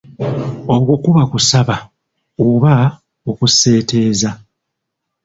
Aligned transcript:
Okwo 0.73 0.93
kuba 1.03 1.21
kusaaba 1.31 1.75
oba 2.47 2.73
okuseeteeza. 3.29 4.31